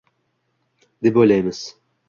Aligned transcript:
deb 1.03 1.21
o‘ylaymiz. 1.25 1.63